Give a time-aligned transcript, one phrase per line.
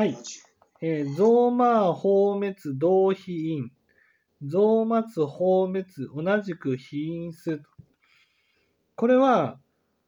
[0.00, 0.16] はい。
[0.80, 3.70] えー、増魔放滅同非因。
[4.42, 5.84] 増末放滅
[6.16, 7.60] 同じく非因数。
[8.96, 9.60] これは、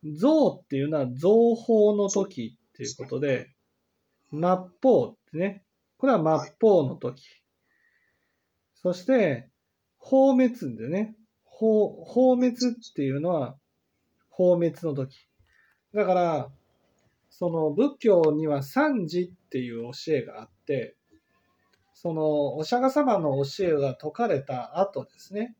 [0.03, 3.51] 増っていうのは増法の時っていうことで、
[4.31, 4.41] 末
[4.83, 5.63] 法ってね。
[5.99, 7.23] これは末法の時。
[8.77, 9.51] そして、
[9.99, 11.15] 放滅でね。
[11.45, 13.59] 放放滅っていうのは
[14.31, 15.29] 放滅の時。
[15.93, 16.51] だから、
[17.39, 20.95] その仏教には三時っていう教えがあって、
[21.95, 25.57] そのお釈迦様の教えが説かれた後ですね、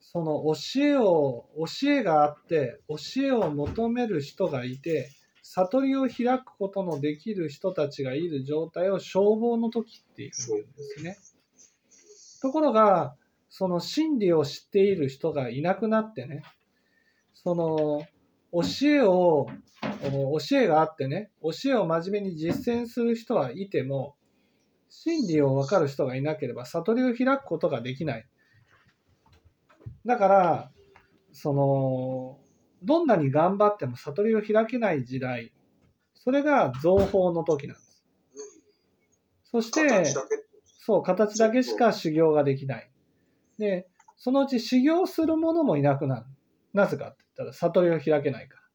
[0.00, 5.10] その教えを、教えがあって、教えを求める人がいて、
[5.42, 11.18] 悟りを開くことのできる人たちがいる状態を消防の時っていうふうに言うんですね。
[12.42, 13.14] ところが、
[13.50, 16.42] その真理を知っている人がいなくなってね、
[17.34, 18.06] その
[18.52, 19.46] 教えを、
[20.02, 24.16] 教えがあってね、教えを真面目に実践する人はいても、
[24.88, 28.26] 真理を分かる人がいなければ悟りを開くことができない。
[30.06, 30.72] だから、
[31.32, 32.38] その、
[32.82, 35.52] どんなに頑張っても悟りを開けない時代、
[36.14, 38.04] それが造法の時なんです。
[39.44, 40.04] そして、
[40.64, 42.90] そう、形だけしか修行ができない。
[43.58, 46.26] で、そのうち修行する者もいなくなる。
[46.72, 48.67] なぜかって言ったら悟りを開けないから。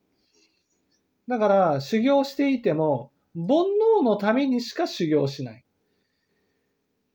[1.27, 3.47] だから、修行していても、煩
[4.01, 5.65] 悩のためにしか修行しない。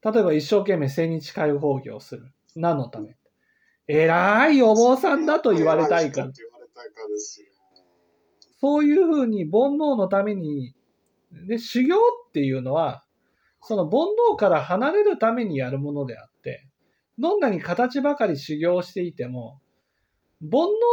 [0.02, 2.32] 例えば一生懸命千日解放業する。
[2.56, 3.16] 何のため？
[3.86, 6.30] 偉いお坊さんだと言われたいから。
[8.60, 10.74] そういうふうに煩悩のために、
[11.46, 13.04] で、修行っていうのは、
[13.62, 16.66] その煩悩から離れるためにやるものであって、
[17.18, 19.60] どんなに形ばかり修行していても、
[20.40, 20.50] 煩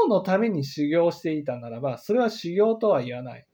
[0.08, 3.46] 悩のために修行していたならば、それは修行とは言わない。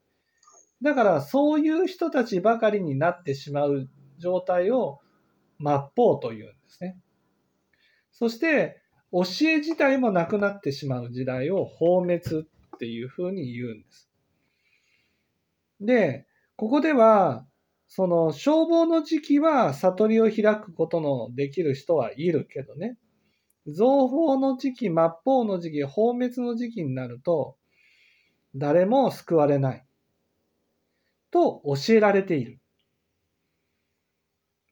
[0.81, 4.99] だから、そういう人たちばかりになってしまう状態を
[5.59, 6.97] 末法というんですね。
[8.11, 14.09] そして、教え自体もなくなってしまう時代を放滅っていうふうに言うんです。
[15.81, 17.45] で、ここでは、
[17.87, 22.97] その消防の時期は悟りを開くことのできる人はいるけどね、
[23.67, 27.57] 造法の時期、末法の時期、放滅の時期になると、
[28.55, 29.85] 誰も救われない。
[31.31, 32.59] と教えられている。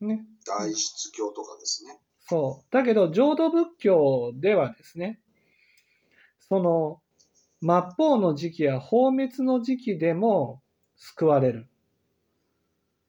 [0.02, 0.26] ね。
[0.46, 2.00] 大出教とかですね。
[2.28, 2.74] そう。
[2.74, 5.20] だけど、浄土仏教ではですね、
[6.40, 7.02] その、
[7.62, 10.62] 末法の時期や放滅の時期でも
[10.96, 11.68] 救われる。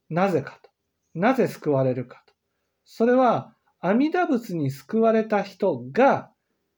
[0.09, 0.71] なぜかと。
[1.15, 2.35] なぜ救われるかと。
[2.85, 6.31] それは、阿弥陀仏に救われた人が、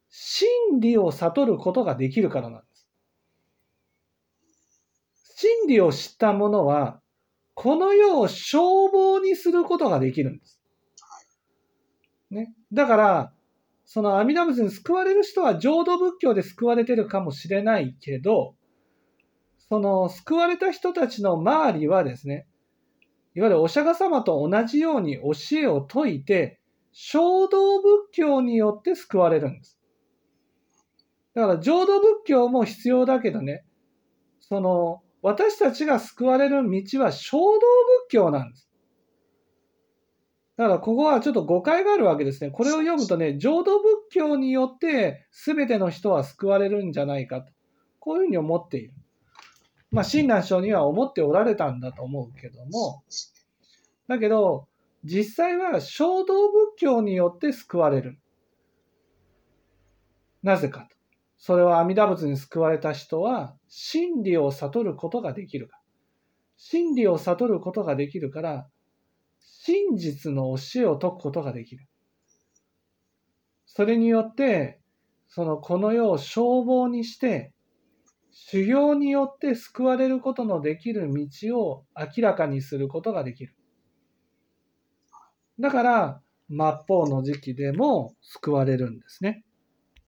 [0.09, 2.89] 真理を悟ることができるからなんです。
[5.37, 7.01] 真理を知った者は、
[7.55, 10.61] この世を消防にすることができるんです。
[12.31, 12.55] ね。
[12.73, 13.33] だから、
[13.85, 18.55] その阿弥陀仏に救われる人は浄土仏教で救われてるかもしれないけど、
[19.69, 22.47] その救われた人たちの周りはですね、
[23.35, 26.61] いわゆるお釈迦様と同じように教えを説いて、
[26.93, 29.79] 衝動仏教によって救われるんです。
[31.35, 33.65] だから浄土仏教も必要だけどね、
[34.41, 37.61] その私たちが救われる道は衝動仏
[38.11, 38.69] 教なんです。
[40.57, 42.51] だからここはちょっと誤解があるわけですね。
[42.51, 47.51] これを読むとね、浄土仏教によって全ての人は救われるんじゃないかと。
[47.99, 48.93] こういうふうに思っている。
[49.91, 53.03] まあ、親鸞上には思っておられたんだと思うけども、
[54.09, 54.67] だけど、
[55.05, 58.19] 実際は衝動仏教によって救われる。
[60.43, 60.97] なぜかと。
[61.39, 65.81] それは阿弥陀仏に救われた人は真理を悟ることができるか。
[66.57, 68.69] 真理を悟ることができるから、
[69.41, 71.89] 真実の教えを説くことができる。
[73.67, 74.81] それによって、
[75.27, 77.53] そのこの世を消防にして、
[78.31, 83.57] 修行によって救われることのできる道を明らかにすることができる。
[85.59, 89.45] だから、末法の時期でも救われるんですね。